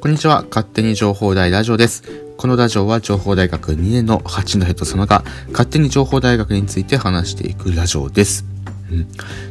[0.00, 0.46] こんにちは。
[0.48, 2.04] 勝手に情報大ラジオです。
[2.38, 8.46] このラジオは情報大学2年の八戸と様が勝手に情報大学について話していくラジオです。
[8.90, 9.06] うん、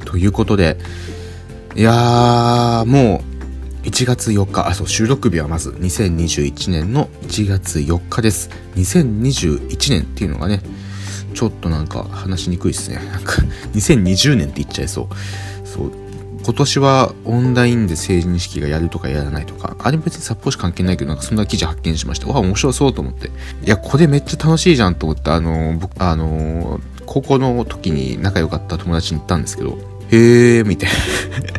[0.06, 0.80] ということで、
[1.76, 3.22] いやー、も
[3.84, 8.50] う1月4日、あ、そう、収録日はまず2021年の1月4日です。
[8.76, 10.64] 2021年っていうのがね、
[11.36, 12.96] ちょっとなんか話しにくいですね。
[12.96, 13.34] なんか
[13.76, 15.68] 2020年って言っちゃいそう。
[15.68, 15.92] そう、
[16.50, 22.26] 今年はオンラインで成人式がやるとかやらないとか、あれ別に札幌市関係ないけど、なんかそんな記事発見しました。
[22.26, 23.28] わ、面白そうと思って。
[23.28, 23.32] い
[23.66, 29.78] や、これめっちゃ楽しいじゃんと思って、あの、僕、あの、高校の時に仲良かった友達に行ったんですけど、
[30.10, 30.90] へえー、みたい
[31.54, 31.59] な。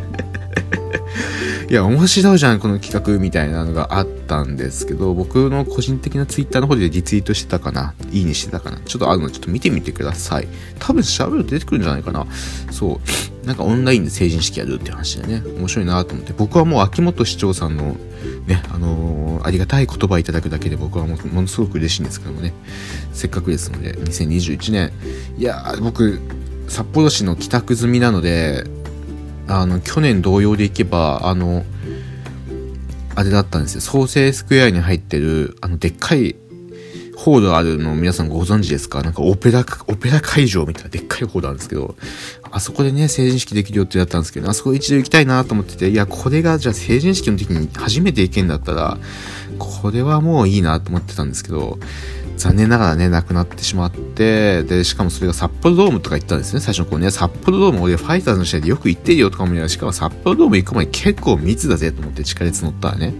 [1.71, 10.49] いや、面白いじゃん、この企画みたいなのがあったんですけど、僕の個人的なツイッターの方でリツイートしてたかな、いいにしてたかな、ちょっとあるので、ちょっと見てみてください。
[10.79, 12.27] 多分喋ると出てくるんじゃないかな。
[12.71, 12.99] そ
[13.43, 13.47] う。
[13.47, 17.95] なんかオンラインで成人式やるって話でね、面白いなと思って、僕はもう秋元市長さんの
[18.47, 22.51] ね、あのー、ありがたい言葉いただくだけで僕はものすごく嬉しいんですけどもね、
[23.13, 24.91] せっかくですので、2021年、
[25.37, 26.19] いや僕、
[26.67, 28.65] 札幌市の帰宅済みなので、
[29.59, 31.65] あの、去年同様でいけば、あの、
[33.15, 33.81] あれだったんですよ。
[33.81, 36.35] 創生スクエアに入ってる、あの、でっかい
[37.17, 39.03] ホールあるの皆さんご存知ですか？
[39.03, 41.95] なんかオペラ、オペラ会場みたいなでっかいホールあるんですけど、
[42.49, 48.97] あそこでね、成人式できるよってやったんですけど、あそこ一度行きたいなと思ってて、いや、これがじゃあ成人式の時に初めて行けんだったら、
[49.59, 51.77] これはもういいなと思ってたんですけど、
[52.41, 57.11] 残念ながらね、亡くなってしまって、で、しかもそれが札幌ドームとか行ったんですね、最初の頃ね。
[57.11, 63.13] 札幌ドーム、俺ファイターズの試合でよく行ってるよとか思いながら、しかも札幌ドーム行く前結構密だぜと思って地下鉄乗ったらね。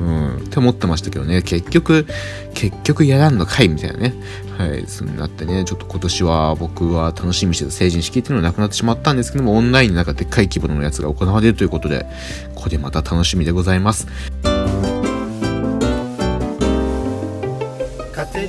[0.00, 2.06] うん、って思ってましたけどね、結局、
[2.54, 4.14] 結局やらんのかいみたいなね。
[4.56, 12.06] はい、そうなってね、ちょっと今年は僕は楽しみにしてた成人式っていうのがなくなってしまったんですけども、オンラインでなんかでっかい規模のやつが行われるということで、
[12.54, 14.06] これまた楽しみでございます。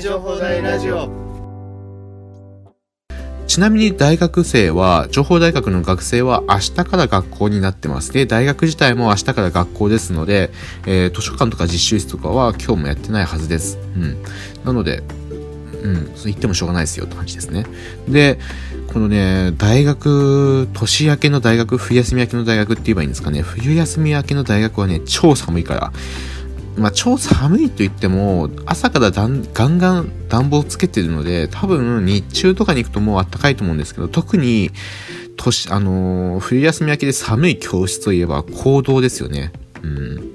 [0.06, 1.10] 情報大ラジオ
[3.48, 8.14] ちなみに大学生は、情報大学の学生は明日から学校になってます。
[8.14, 10.52] で、大学自体も明日から学校ですので、
[10.86, 13.80] えー、図書館とか実習室とかは今日もやってないはずです。
[13.96, 14.24] うん。
[14.64, 15.02] なので、
[15.82, 17.66] うん、そう言ってもしょうがないですよって感じですね。
[18.08, 18.38] で、
[18.94, 23.42] このね、大学、年明けの大学、冬休み明けの大学って言えばいいんですかね。
[23.42, 25.92] 冬休み明けの大学はね、超寒いから、
[26.78, 34.72] まあ、超寒いと言っても、朝からだんガンガン暖房つけてるので、多分日中とかに行くともう暖かいと思うんですけど、特に、
[35.38, 39.52] 年、あのー、冬休み明けで寒い教室といえば行動ですよね。
[39.84, 40.32] うん。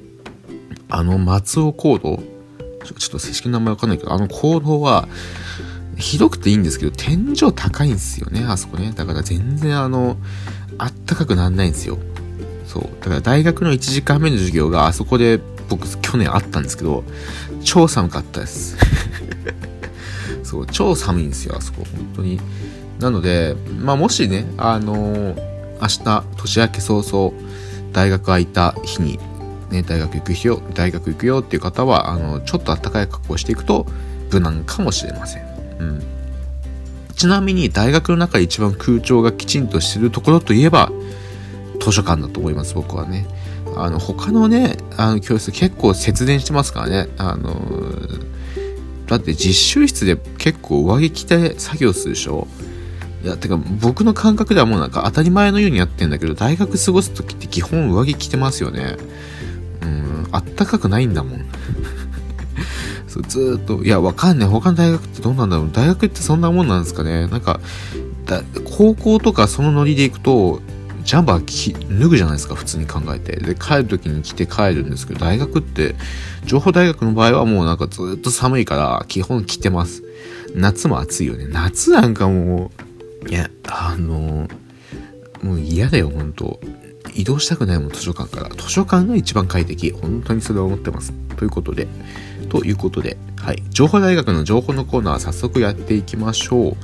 [0.89, 2.23] あの、松尾行動
[2.85, 5.09] ちょちょっと正式な名前わかんないけど、あの行動は、
[5.97, 8.93] ひどくていいんですけど、天井高いんですよね、あそこね。
[8.95, 10.17] だから全然あの、
[10.79, 11.99] あったかくなんないんですよ。
[12.67, 12.83] そう。
[13.01, 15.41] だから大学の1時間目の授業があそこで
[15.71, 17.05] 僕去年あったんですけど、
[17.65, 18.77] 超寒かったです。
[20.43, 22.41] そう、超寒いんですよ、あそこ、本当に。
[22.99, 25.37] なので、まあもしね、あのー、
[25.81, 27.33] 明日、年明け早々、
[27.93, 29.19] 大学空いた日に、
[29.71, 33.87] ね、大学行く日よ、大学行くよっていう方は、あの、ちょっと暖かい格好をしていくと、
[34.33, 35.43] 無難かもしれません。
[35.79, 36.03] うん。
[37.15, 40.91] ちなみに、大学の中で一番空調がきちんとしてるところといえば、
[41.81, 43.27] 図書館だと思います、僕はね。
[43.77, 47.09] あの、他のね、あの教室結構節電してますからね。
[47.19, 47.55] あの
[49.07, 52.47] だって実習室で結構上着着て作業するでしょ？
[53.25, 58.97] いや、てか僕の感覚ではもうなんか当たり前のようにやってんだけど、大学過ごす時って基本上着着てますよね。
[59.83, 61.45] うん、あったかくないんだもん。
[63.09, 64.49] そうずっと、いや、わかんない。
[64.49, 65.71] 他の大学ってどうなんだろう。
[65.73, 67.27] 大学ってそんなもんなんですかね。
[67.27, 67.61] なんか、
[68.65, 70.61] 高校とかそのノリで行くと、
[71.11, 73.35] ジャンバー脱ぐじゃないですか、普通に考えて。
[73.35, 75.97] で、帰る時に着て帰るんですけど、大学って、
[76.45, 80.05] 情報大学の場合はもうなんかずっと寒いから、基本着てます。
[80.55, 81.49] 夏も暑いよね。
[81.49, 82.71] 夏なんかも
[83.25, 84.47] う、いや、あの
[85.43, 86.61] もう嫌だよ、本当
[87.13, 88.55] 移動したくないもん、図書館から。
[88.55, 89.91] 図書館が一番快適。
[89.91, 91.13] 本当にそれは思ってます。
[91.37, 91.89] ということで、
[92.51, 93.63] ということで、はい。
[93.71, 96.77] 情報大学の情報のコーナー、早速やっていきましょう。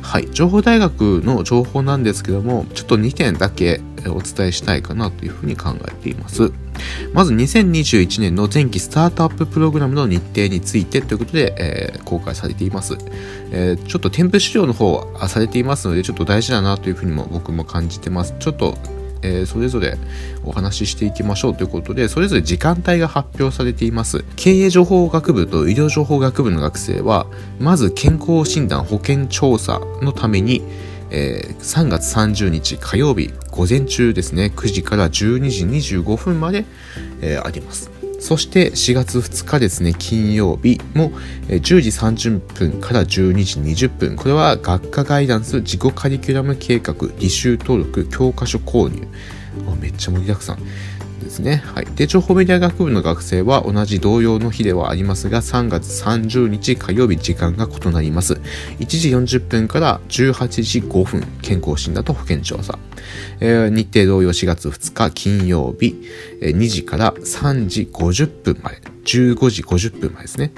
[0.00, 0.28] はい。
[0.30, 6.52] 情報大学の情報なんですけども、ちょっと2点だけお伝えしたいかなというふうに考えています。
[7.12, 12.96] まず2021年の前期スタートアッププログラムの日程についてということで、えー、公開されています、
[13.50, 18.34] えー、ちょっと添付資料の方はされていますので、ちょっと大事だなというふうにも僕も感じてます。
[18.38, 18.78] ちょっと
[19.22, 19.96] えー、それぞれ
[20.44, 24.24] お話ししていきましょうということで、それぞれ時間帯が発表されています。
[24.36, 27.26] 経営情報学部と医療情報学部の学生は、
[27.58, 30.62] まず健康診断保険調査のために、
[31.10, 35.64] えー、3月30日火曜日午前中ですね、9時から12時
[35.98, 36.64] 25分まで、
[37.20, 37.97] えー、あります。
[38.18, 41.12] そして4月2日ですね、金曜日も
[41.46, 43.06] 10時30分から12
[43.44, 44.16] 時20分。
[44.16, 49.06] これは学科ガイダンス自己カリキュラム計画履修登録教科書購入。
[49.80, 50.58] めっちゃ盛りだくさん。
[51.28, 51.62] ですね。
[51.64, 51.86] はい。
[51.94, 58.34] で、情報メディア学部の学生は同じ同様の日ではありますが、3月30日火曜日時間が異なります。
[58.80, 62.78] 1時40分から18時5分、健康診断と保健調査。
[63.40, 65.96] えー、日程同様4月2日金曜日、
[66.40, 70.52] えー、2時から3時50分まで、15時50分までですね。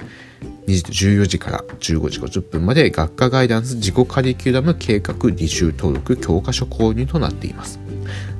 [0.67, 7.90] 2時と14時から15時50分まで学科ガイダンス自己カリキュラム計画履修登録教科書購入となっています。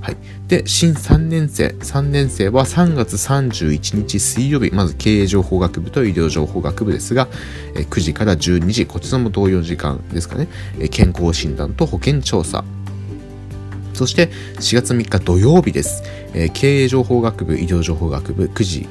[0.02, 0.18] はい。
[0.48, 1.68] で、新3年生。
[1.68, 7.28] 3年生は3月31日水曜日、まず経営情報学部と医療情報学部ですが、
[7.76, 10.48] 9時から12時、こちらも同様時間ですかね、
[10.90, 12.66] 健康診断と保険調査。
[13.94, 16.02] そして4月3日土曜日です。
[16.54, 18.88] 経営情報学部、医療情報学部9時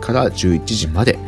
[0.00, 1.18] から11時まで、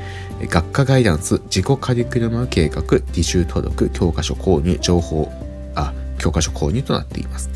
[0.49, 5.31] 学科ガイダンス、自己カリキュラム計画、履修登録、教科書購入、情報、
[5.75, 7.51] あ、教科書購入となっています。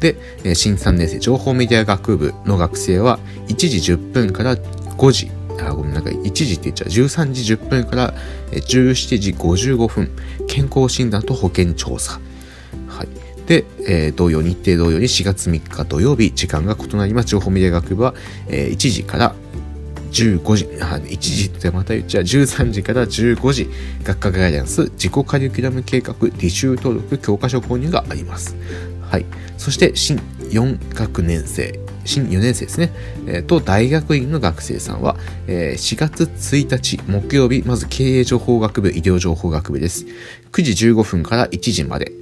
[0.00, 8.14] で、新3年生情報メディア学部の学生は1時10分から5時、あ、ごめんなさい、1時って言っちゃう、13時10分から
[8.52, 10.10] 17時55分、
[10.46, 12.20] 健康診断と保険調査。
[12.88, 13.08] はい。
[13.46, 17.28] で、えー、同様、日程同様に4月3日土曜日、時間が異なります。
[17.28, 18.14] 情報メディア学部は、
[18.48, 19.34] えー、1時から
[20.10, 23.68] 15時、あ、1時ってまた言っちゃう、13時から15時、
[24.02, 28.56] 学科ガイダンス、自己カリキュラム計画、履修登録、教科書購入があります。
[29.10, 29.26] はい。
[29.58, 30.16] そして、新
[30.50, 32.92] 4学年生、新4年生ですね、
[33.26, 35.16] えー、と大学院の学生さんは、
[35.46, 40.06] えー、4月1日木曜日、まず経営情報学部、医療情報学部です。
[40.52, 42.12] 9時15分から1時まで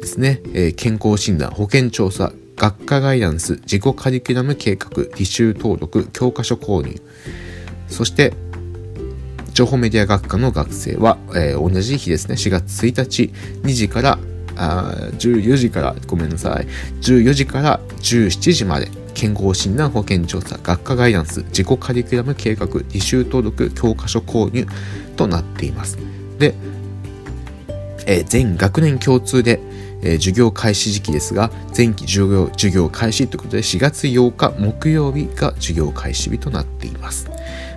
[0.00, 7.00] ですね、えー、健康診断、保険調査、学科ガイダンス、自己カリキュラム計画、履修登録、教科書購入。
[7.88, 8.32] そして、
[9.52, 14.18] 情報メディア学科の学生は、えー、同じ日ですね、4月1日、2時から
[14.56, 16.66] あ14時から、ごめんなさい、
[17.02, 24.66] 14時から17時まで、健康診断保険調査、学科ガイダンス、自己カリキュラム計画、履修登録、教科書購入
[25.16, 25.98] となっています。
[26.38, 26.54] で、
[28.06, 29.60] えー、全学年共通で、
[30.02, 37.30] えー、授業開始時期ですが、前期授業授業開始ということで、4月8日木曜日が授業開始日となっています。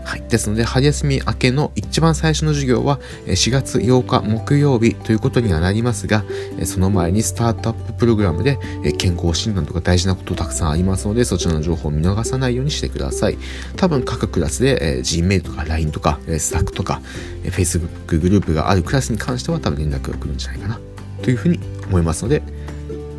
[0.10, 0.24] はい。
[0.28, 2.98] ですので、春休み明けの一番最初の授業は
[3.28, 6.24] 4月8日木曜日ということにはなりますが、
[6.66, 8.58] その前にスタートアッププログラムで
[8.98, 13.38] 健康診断とか大事なことたくさんありますので、そちらの情報を見逃さないようにしてください。
[13.76, 17.02] 多分各クラスで Gmail とか LINE とか Slack とか
[17.44, 20.80] Facebook グループがあるクラスに関しては多分連絡が来るんじゃないかな
[21.22, 22.42] というふうに思いますので、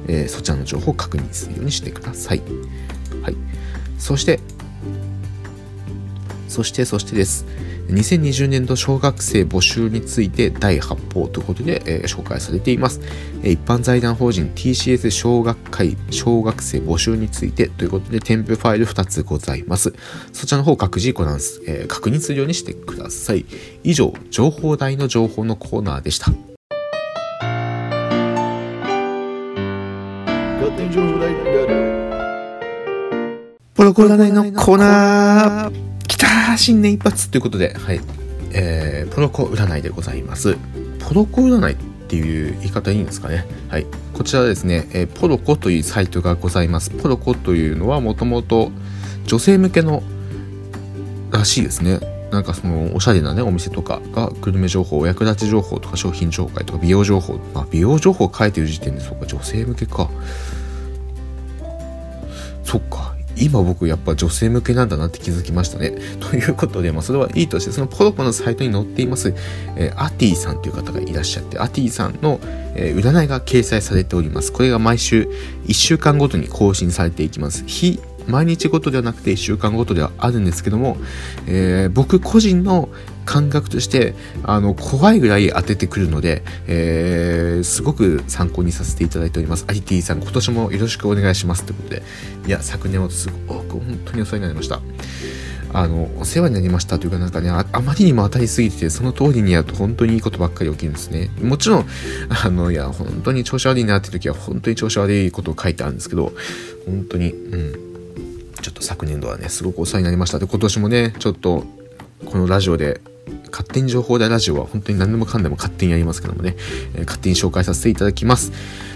[0.09, 2.43] えそちらの情報を確認するようにしてください。
[3.23, 3.37] はい。
[3.97, 4.41] そして、
[6.51, 7.47] そして、そしてです。
[7.91, 13.01] 2020年度小学生募集について第8報ということで、えー、紹介されています。
[13.43, 19.95] 一般財団法人 TCS 小学会小学生募集についてということで添付ファイル2つございます。
[20.33, 23.45] そちらの方各自ご覧、えー、確認するようにしてください。
[23.83, 26.33] 以上、情報台の情報のコーナーでした。
[33.75, 35.90] ポロコ占いのコーナー
[36.21, 38.01] た新年一発ということで、はい。
[38.53, 40.57] えー、ポロコ占いでございます。
[40.99, 41.77] ポロコ占いっ
[42.09, 43.47] ていう言い方いいんですかね。
[43.69, 43.87] はい。
[44.13, 46.91] こちらですね、えー、ポロコというサイトがございます。
[46.91, 48.71] ポロコというのはもともと
[49.27, 50.03] 女性向けの
[51.31, 52.01] らしいですね。
[52.31, 60.09] なんかそのおしゃれなねお店とかがグルメ情報お役立ち情報とか商品紹介とか美容情報まあ美容情報を書いてる時点でそうか女性向けか
[62.63, 65.95] そっか今僕やっぱ女性向けなんだなって気づきましたね。
[66.21, 69.35] ということで、まあそれはいいとして、そのポロコのサイトに載っています、
[69.77, 72.41] えー、アティさんという方がいらっしゃって、アティさんの、
[72.75, 74.53] えー、占いが掲載されております。
[74.53, 75.29] これが毎週
[75.67, 77.65] 1週間ごとに更新されていきます。
[77.67, 80.99] 日毎日ごとではなくて1週間ごとではあるんですけども、
[81.47, 82.89] えー、僕個人の
[83.31, 89.65] 感覚としてあの怖いぐらい当ててくるので、えー、すごく参考にさせていただいております。
[89.69, 92.03] アリティさん、今年もよろしくお願いしますということで、
[92.49, 94.81] いや、昨年はすごく本当にお世話になりました。
[95.73, 101.31] あの、お世話になりましたというかなんかねあ、あまりにも当たりすぎてて、その通りにやると本当にいいことばっかり起きるんですね。
[101.41, 101.87] もちろん、
[102.31, 106.33] あの、いや、本当に調子悪いなって時は本当に調子悪いことを書いてあるんですけど、
[106.85, 107.73] 本当に、うん。
[108.61, 110.41] ちょっと昨年度はね、すごくお世話になりました。
[110.41, 111.65] で、今年もね、ちょっと、
[112.27, 113.01] このラジオで
[113.61, 116.57] 勝手に情報大ラジオは本当に何でもかんでも勝手にやりますけどもね、
[116.95, 118.53] えー、勝手に紹介させていただきます。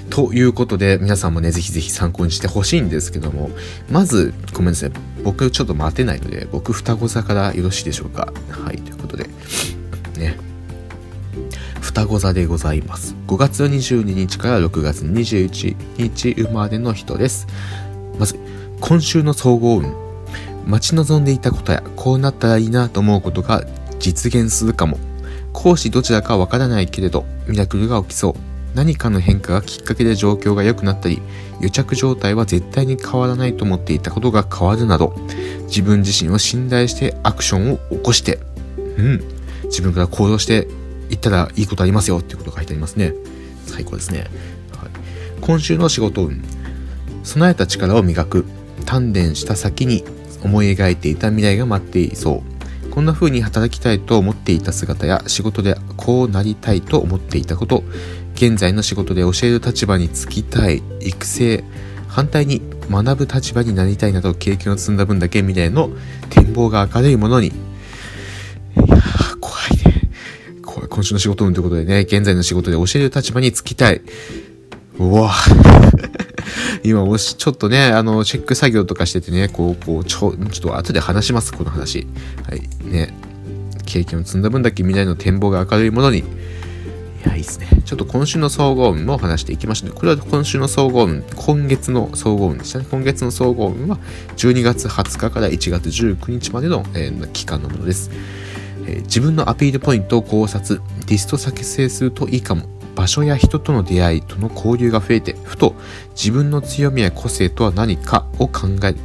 [0.09, 3.50] ということで、皆さんもね、ぜひぜひ参考にしてほしいんですけども、
[3.90, 4.92] まず、ごめんなさい。
[5.23, 8.33] 僕ちょっと待てないので、僕双子座からよろしいでしょうか？
[8.50, 9.25] はい、ということで、
[10.18, 10.38] ね。
[11.80, 13.14] 双子座でございます。
[13.26, 17.47] 5月22日から6月21日生まれの人です。
[18.18, 18.38] まず、
[18.80, 19.94] 今週の総合運。
[20.66, 23.66] 待ち望んでいたことや、こうなったらいいなと思うことが
[24.04, 24.99] 実現するかも。
[25.54, 28.34] 講師どちらかわからないけれど、ミラクルが起きそう。
[28.75, 31.23] 何かの変化がきっかけで状況が良くなったり、
[31.62, 35.14] 癒着状態は絶対に変わらないと思っていたことが変わるなど、
[35.68, 38.40] 自分自身を信頼してアクションを起こして、
[38.99, 39.25] うん、
[39.64, 40.68] 自分から行動して
[41.08, 43.14] いったらいいことありますよっていうことが書いてありますね。
[43.64, 44.18] 最高ですね。
[44.18, 44.28] はい、
[45.40, 46.44] 今週の仕事運、
[47.23, 48.44] 備えた力を磨く、
[48.84, 50.04] 鍛錬した先に
[50.42, 52.53] 思い描いていた未来が待っていそう。
[52.94, 57.82] こんな風に働きたいと思っていた姿や仕事でこうなりたいと思っていたこと、
[58.34, 61.64] 現在の仕事で教える立場に就きたい、育成、
[62.06, 65.90] 反対に学ぶ立場になりたいなど経験を積んだ分だけ未来の
[66.30, 67.48] 展望が明るいものに。
[67.48, 67.52] い
[68.86, 68.96] や、
[69.40, 70.08] 怖いね。
[70.64, 70.88] 怖い。
[70.88, 74.02] 今週の仕事運ということでね、現在の仕事で教える立場に就きたい。
[75.00, 75.32] うわ
[76.84, 82.06] 今もし、ちょっとね、あの、チェック作業とかしててね、こう、こう、ちょ、ちょっと後で話します、この話。
[82.46, 83.14] はい、ね。
[83.86, 86.18] 経験を積んだ分だけ未来の展望が明るいものに。
[86.18, 86.22] い
[87.26, 87.68] や、いいっすね。
[87.86, 89.94] ちょっと今週の総合運も話していきました、ね。
[89.94, 92.86] これは今週の総合運、今月の総合運でしたね。
[92.90, 93.96] 今月の総合運は
[94.36, 98.10] 12月20日から1月19日までの、えー、期間のものです。
[98.86, 102.73] え、自分のアピールポイントを考察、リスト作成するといいかも。
[102.94, 105.74] 場所や人との出会いとの交流が増えて、ふと
[106.10, 108.94] 自分の強みや個性とは何かを考え。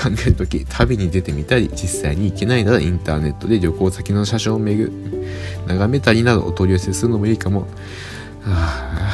[0.00, 4.92] 考えるとき、旅に出てみたり、実際に行けないならインターネットで旅行先の車掌を巡る、
[5.66, 7.60] 眺めたりなどお取り寄せするのもいいかも。
[7.60, 7.66] は
[8.46, 9.12] あ、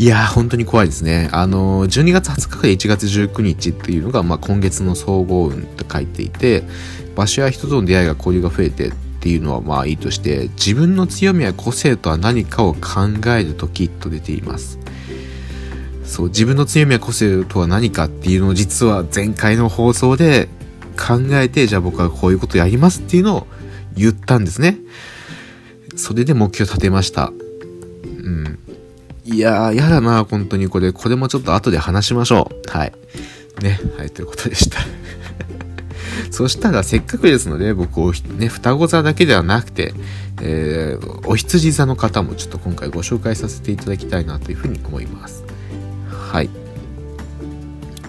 [0.00, 1.28] いやー、本当に怖いですね。
[1.30, 6.64] あのー、12月20日から1月19日っていうのが、まあ、今月の総合運って書いていて、
[7.14, 8.92] 場所や人との出会いが交流が増えて、っ
[9.22, 12.80] ていうのはまあいいとして自分の強みや個性とは何かを考
[13.36, 14.78] える時と出ています。
[16.06, 20.48] そう自分の強みや個性とは何かっていうのを実は前回の放送で
[20.96, 23.46] 考えてじゃあ僕はこういうことやりますっていうのを
[23.94, 24.78] 言ったんですね。
[25.96, 27.30] それで目標を立てました。
[28.04, 28.58] うん。
[29.32, 30.92] いやー、やだな、本当にこれ。
[30.92, 32.76] これもちょっと後で話しましょう。
[32.76, 32.92] はい。
[33.62, 33.78] ね。
[33.96, 34.80] はい、ということでした。
[36.32, 39.94] そしたらせっかくですので、僕を、ね、双子座だけではなくて、
[40.42, 45.44] えー、お羊座の方もちょっと今回ご紹介させていただきたいなというふうに思います。
[46.08, 46.50] はい。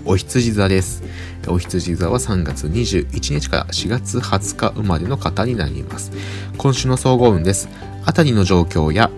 [0.06, 1.04] お羊座です。
[1.48, 6.12] お羊座は3月21日から4月20日生まれの方になります。
[6.58, 7.70] 今週の総合運です。
[8.06, 9.12] あたりの状況や、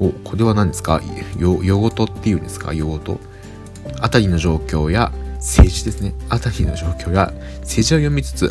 [0.00, 1.00] お、これは何ですか？
[1.38, 2.72] よ、よごとっていうんですか？
[2.74, 3.18] よごと。
[4.00, 6.14] あたりの状況や政治ですね。
[6.28, 8.50] あたりの状況や政治を読みつつ、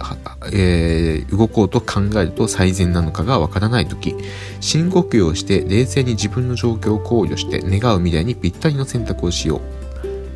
[0.53, 4.15] えー、動こうと考えると最善なのかがわからないとき、
[4.61, 9.61] 深呼吸をして冷静に自分の状況を考慮して願う未来にぴったりの選択をしよう。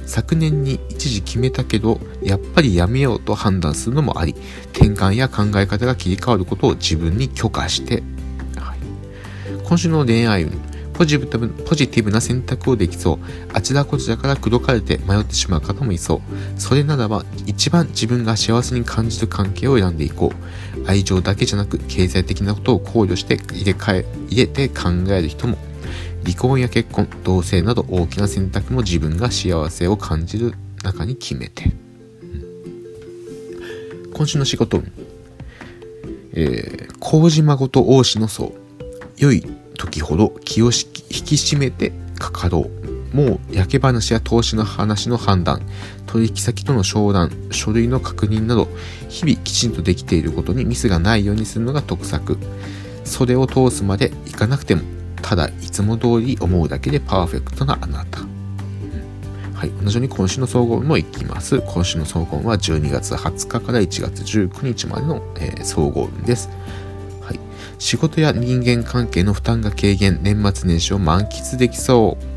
[0.05, 4.35] 昨年に一時決めたけど、やっぱりやめようと判断するのもあり、
[4.73, 8.03] 転換や考え方が切り替わることを自分に許可して、
[8.57, 8.79] はい、
[9.63, 10.51] 今週の恋愛運、
[11.01, 13.19] ポジティブポジティブな選択をできそう。
[13.53, 16.21] あちらこちらから口説かれて迷ってしまう方もいそう。
[16.61, 20.87] それならば、一番自分が幸せに感じる関係を選んでいこう。
[20.87, 25.57] 愛情だけじゃなく、経済的なことを考慮して入れ替え、入れて考える人も。
[26.23, 30.53] 離婚や結婚、同棲など大きな選択も自分が幸せを感じる
[30.83, 31.71] 中に決めて。
[34.05, 34.83] うん、今週の仕事
[36.33, 38.53] えー、麹孫王子の層。
[39.17, 39.43] 良い
[39.81, 40.69] 時ほど気を
[41.15, 42.69] 引き締めてかかろ
[43.13, 43.15] う。
[43.15, 45.61] もう焼け話や投資の話の判断、
[46.07, 48.69] 取引先との商談、書類の確認など、
[49.09, 52.37] 日々きちんとできていることにミスがないようにするのが得策。
[53.03, 54.83] 袖を通すまでいかなくても、
[55.21, 58.21] ただいつも通り思うだけでパーフェクトなあなた。
[59.53, 59.71] はい。
[59.83, 61.61] 同じように今週の総合もいきます。
[61.61, 66.49] 今週の総合は12月20日から1月19日までの、えー、総合運です。
[67.31, 67.39] はい。
[67.79, 72.31] 仕事や人間関係の負担が軽減、年末年始を満喫できそう。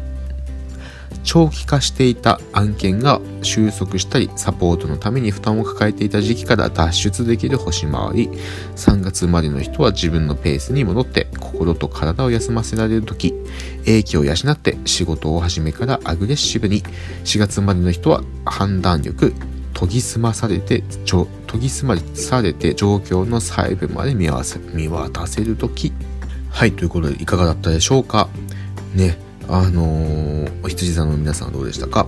[1.24, 8.30] 長期化していた案件が収束したりサポートのために負担を抱えていた時期から脱出できる星回り。
[8.76, 13.34] 3月生までの人は自分のペースに戻って心と体を休ませられる時。
[13.86, 16.82] 英気を養って仕事を始めからアグレッシブに。
[17.24, 19.32] 4月生までの人は判断力
[19.78, 21.26] 研ぎ澄まされて研
[21.60, 25.92] ぎ澄まされて状況の細部まで見わせ見渡せる時。
[26.50, 28.28] はいということでいかがだったでしょうか？
[28.94, 32.06] ねあのー、羊座の皆さんどうでしたか？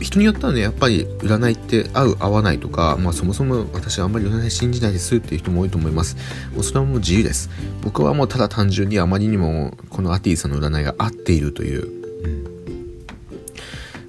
[0.00, 6.16] 人によってはねやっぱり占いって合う合わないとか、まあ、そもそも私はあんまり占い信じないですっていう人も多いと思います。
[6.52, 7.48] もうそれはもう自由です。
[7.82, 11.86] 僕はもうただ単純にあまりにもこのアティさんの占いが合っているという、
[12.24, 12.44] うん、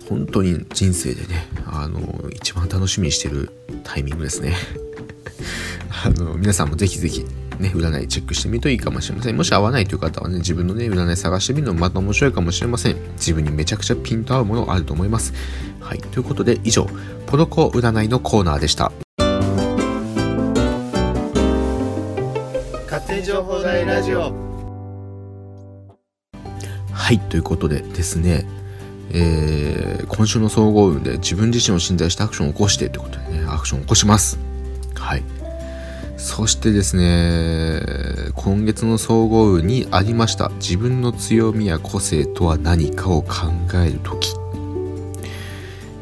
[0.10, 3.52] 本当に人生でねあの一番楽しみにしてる
[3.84, 4.56] タイミングですね
[6.04, 7.26] あの皆さんもぜひぜひ
[7.60, 9.38] ね、占いチェックしてみるといいかもしれません。
[9.38, 12.98] もし合わないという方はね、自分のね、占い探してみるのもまた面白いかもしれません。
[13.14, 15.34] 自分にめちゃくちゃピンと合うものあると思います。
[15.80, 16.00] はい。
[16.00, 16.88] ということで、以上、
[17.26, 18.92] ポロコ占いのコーナーでした。
[22.86, 24.34] 勝手に情報大ラジオ。
[26.92, 27.20] はい。
[27.20, 28.46] ということでですね、
[29.12, 34.40] えー、今週の総合運で自分自身を信頼してアクションを起こしてということでね、アクションを起こします。
[34.96, 35.24] はい。
[36.18, 37.82] そしてですね、
[38.36, 44.34] 今月の総合運にありました自分の強みや個性とは何かを考える時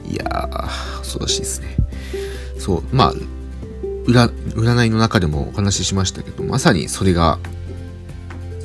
[0.09, 1.75] いやー、恐ろしいですね。
[2.57, 3.13] そう、まあ、
[4.05, 7.39] 占いの中でもお話ししましたけど、まさにそれが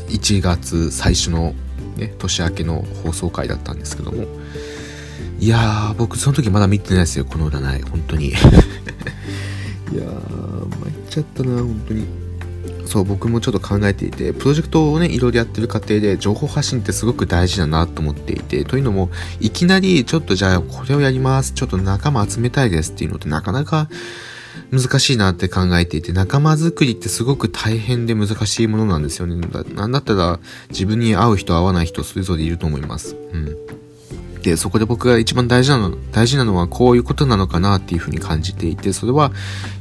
[0.09, 1.55] 1月最初の、
[2.01, 4.27] ね、年明けの放送回だったんですけども、
[5.39, 8.29] いやー、僕その時まだ見てないですよ、この占い、本当に。
[8.29, 8.41] いやー、
[9.93, 12.07] 参っちゃったな、本当に。
[12.87, 23.89] そう、僕もちょっと考えていて、プロジェクトをね、いろいろやってる過程で、情報発信ってすごく大事だなと思っていて、というのも、いきなり、ちょっとじゃあ、これをやります、ちょっと仲間集めたいですっていうのってなかなか
[24.71, 29.37] 難しいなって考えていて、仲間づくりってすごく大変で難しいものなんですよね。
[29.75, 30.41] なんだったら、
[30.71, 33.17] 自分に合う人合わない人それぞれいると思います。
[33.33, 33.57] うん。
[34.43, 39.33] で、そこで僕が一番大事なの、大事なのはこういうことなのかなっていうふうに感じていて、それは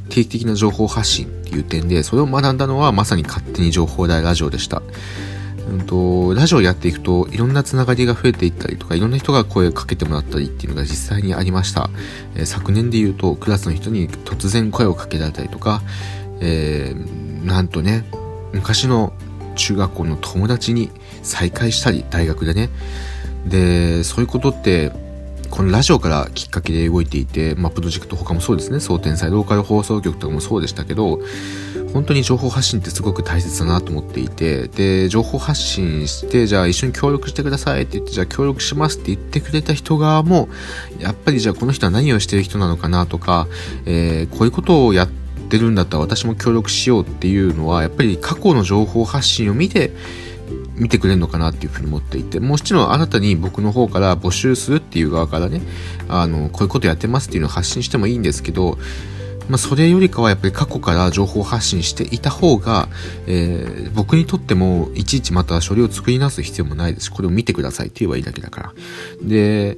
[0.08, 4.82] 定期的な情報発信っていう点で、それを学んだのはまさに勝手に情報大ラジオでした。
[5.70, 11.90] うんと、ラジオやっていくといろんなつながりが増えていったりとかいろんな人が声をかけてもらったりっていうのが実際にありました、
[12.34, 15.82] えー、昨年で言うとクラスの人に突然声をかけられたりとか、
[16.40, 18.04] えー、なんとね
[18.52, 19.12] 昔の
[19.54, 20.90] 中学校の友達に
[21.22, 22.70] 再会したり大学でね。
[23.46, 24.92] でそういうことって
[25.50, 31.20] このラジオからきっかけで動いていて、まあ、プロジェクト他もそうですね、総天祭ローカル放送局とかもそうでしたけど、
[31.92, 40.48] 本当に情報発信ってすごく大切だなと思っていて、で、情報発信して、じゃあ一緒に協力してくださいって言って、じゃあ協力しますって言ってくれた人側も、
[40.98, 43.48] やっぱりじゃあこの人は何をしてる人なのかなとか、
[43.86, 45.08] えー、こういうことをやっ
[45.48, 49.92] てるんだったら私も協力しようっていうのは、やっぱり過去の情報発信を見て、
[50.76, 55.60] 見てくれるのかなっていうふうに思っていて、もちろんあなたに僕の方から募集するっていう側からね、
[56.08, 58.78] あの、こういうことやってますっていうのを発信してもいいんですけど、
[59.50, 62.88] まあ、それよりかはやっぱり過去から情報発信していた方が、
[63.26, 68.74] えー、僕にとってもいちいちまた書類を作り直す必要もないですし、これを見てくださいって言えばいいだけだから。
[69.22, 69.76] で、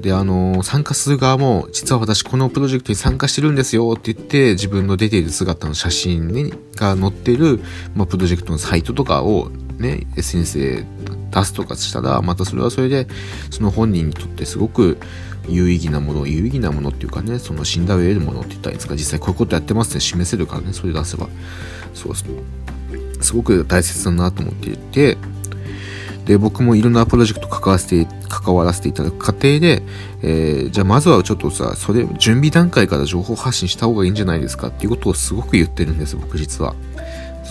[0.00, 7.60] で、あのー、参加する側も、実は私このプロジェクトに参加してるんですよって言って、自分の出ている姿の写真、ね、が載ってる、
[7.94, 10.84] まあ、プロジェクトのサイトとかをね、SNS で
[11.30, 13.06] 出すとかしたら、またそれはそれで、
[13.50, 14.98] その本人にとってすごく
[15.48, 21.28] 有意義なもの、有意義なものっていうかね、その信頼を得るものって言ったらいいですか、実際こういうことやってますって示せるからね、それ出せば。
[21.92, 22.14] そう
[23.20, 25.16] すごく大切だなと思っていて、
[26.26, 29.82] で、僕もいろんなプロジェクト関わらせて、関わらせていただく過程で、
[30.22, 36.74] えー、じゃあまずはちょっとさ、それ、準備段階から情報発信した方がいいんじゃないですかっていうことをすごく言ってるんです、僕実は。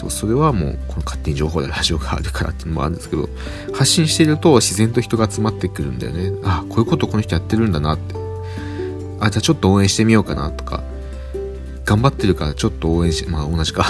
[0.03, 3.29] そう、それはもう、この勝手に情報でラジオがあるからっていうのもあるんですけど、
[3.73, 6.31] 発信していると自然と人が集まってくるんだよね。
[6.43, 8.15] あ、こういうことこの人やってるんだなって。
[9.19, 10.83] あ、じゃあちょっと応援してみようかなとか、
[11.85, 13.85] 頑張ってるからちょっと応援して、まあ同じか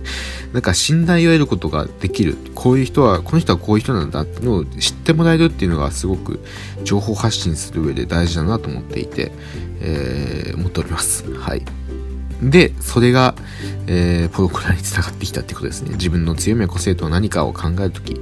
[0.52, 2.36] なんか信頼を得ることができる。
[2.54, 6.40] こういう人は、この人はこういう人なんだっていうのを知ってもらえるっていうのがすごく
[6.84, 9.32] 情報発信する上で大事だなと思っていて、
[9.80, 11.24] えー、思っております。
[11.34, 11.62] はい。
[12.42, 13.34] で、それが、
[13.86, 15.92] えー、ポロコラにつながってきたってことですね。
[15.92, 18.20] 自分の強みや個性とは何かを考えるとき、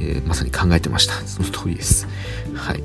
[0.00, 1.14] えー、まさに考えてました。
[1.26, 2.06] その通りです。
[2.54, 2.82] はい。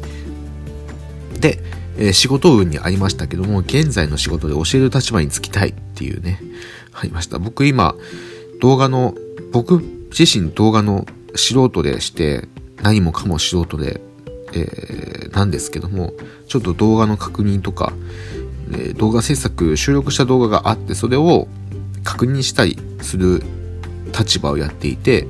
[1.40, 1.60] で、
[1.98, 6.40] えー、仕事運にありましたけども、現在の仕事で教える立場につきたいっていうね、
[6.94, 7.40] ありました。
[7.40, 7.96] 僕今、
[8.62, 9.16] 動画の、
[9.52, 9.80] 僕
[10.18, 12.48] 自身動画の素人でして、
[12.82, 14.02] 何もかも素人で、
[14.54, 16.14] えーなんですけども、
[16.48, 17.92] ちょっと動画の確認とか、
[18.78, 21.48] え動画制作、収録した動画があって、それを
[22.04, 23.44] 確認したりする
[24.18, 25.28] 立場をやっていて、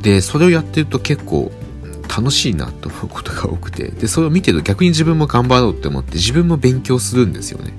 [0.00, 1.52] で、それをやってると結構
[2.08, 7.72] 楽しいなと思うことが多くて、で、それを見てると逆に自分も頑張ろうって思って自分も勉強するんですよね。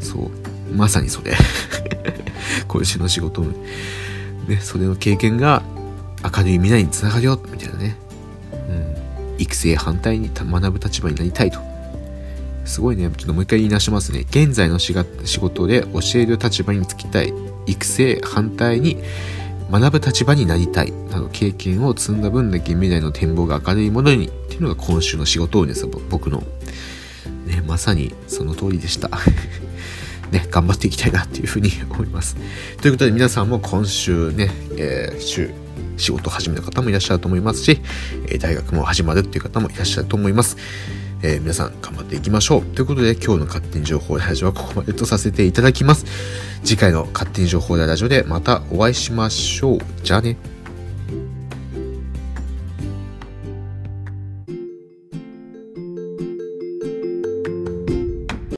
[0.00, 0.74] そう。
[0.74, 1.34] まさにそれ。
[2.68, 5.62] 今週の仕事ね、それの経験が
[6.22, 7.96] 明るい未来につながるよ、みたいなね。
[8.68, 9.34] うん。
[9.38, 11.71] 育成反対に学ぶ立場になりたいと。
[12.64, 13.10] すごいね。
[13.16, 14.20] ちょっともう一回言い直しますね。
[14.30, 14.94] 現在の仕
[15.40, 17.32] 事で教える立場につきたい。
[17.66, 18.98] 育成反対に
[19.70, 20.92] 学ぶ立場になりたい。
[21.10, 25.86] など経験を積んだ分だけ未来の展望が明るいものにっていうのが今週の仕事運です。
[25.86, 26.42] 僕の。
[27.46, 29.10] ね、まさにその通りでした。
[30.30, 32.36] ね、頑張っていきたいなっていうふうに思います。
[32.80, 35.50] ということで皆さんも今週ね、えー週、
[35.98, 37.80] 仕事を始めた方もいらっしゃると思いますし、
[38.28, 40.56] え大学も始まるっていう方もいらっしゃると思います。
[41.22, 42.66] えー皆さん頑張っていきましょう。
[42.66, 46.04] ということで今日の勝手に情報ラジオはここまでとさせていただきます。
[46.64, 49.78] 次回の勝手に情報ラジオでまたお会いしましょう。
[50.02, 50.36] じゃあね。